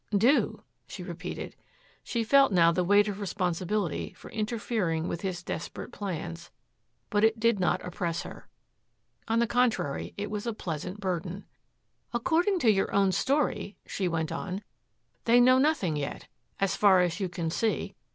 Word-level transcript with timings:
"Do?" 0.17 0.63
she 0.87 1.03
repeated. 1.03 1.55
She 2.01 2.23
felt 2.23 2.51
now 2.51 2.71
the 2.71 2.83
weight 2.83 3.07
of 3.07 3.19
responsibility 3.19 4.13
for 4.13 4.31
interfering 4.31 5.07
with 5.07 5.21
his 5.21 5.43
desperate 5.43 5.91
plans, 5.91 6.49
but 7.11 7.23
it 7.23 7.39
did 7.39 7.59
not 7.59 7.85
oppress 7.85 8.23
her. 8.23 8.47
On 9.27 9.37
the 9.37 9.45
contrary, 9.45 10.15
it 10.17 10.31
was 10.31 10.47
a 10.47 10.53
pleasant 10.53 10.99
burden. 10.99 11.45
"According 12.15 12.57
to 12.61 12.71
your 12.71 12.91
own 12.91 13.11
story," 13.11 13.77
she 13.85 14.07
went 14.07 14.31
on, 14.31 14.63
"they 15.25 15.39
know 15.39 15.59
nothing 15.59 15.95
yet, 15.95 16.27
as 16.59 16.75
far 16.75 17.01
as 17.01 17.19
you 17.19 17.29
can 17.29 17.51
see. 17.51 17.93